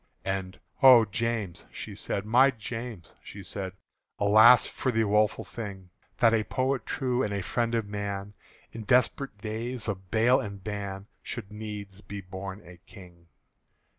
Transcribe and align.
And 0.25 0.59
"O 0.81 1.05
James!" 1.05 1.67
she 1.71 1.93
said, 1.93 2.25
"My 2.25 2.49
James!" 2.49 3.13
she 3.21 3.43
said, 3.43 3.73
"Alas 4.17 4.65
for 4.65 4.91
the 4.91 5.03
woeful 5.03 5.43
thing, 5.43 5.91
That 6.17 6.33
a 6.33 6.43
poet 6.43 6.87
true 6.87 7.21
and 7.21 7.31
a 7.31 7.43
friend 7.43 7.75
of 7.75 7.85
man, 7.85 8.33
In 8.71 8.81
desperate 8.81 9.37
days 9.37 9.87
of 9.87 10.09
bale 10.09 10.39
and 10.39 10.63
ban, 10.63 11.05
Should 11.21 11.51
needs 11.51 12.01
be 12.01 12.19
born 12.19 12.63
a 12.67 12.77
King!" 12.77 13.27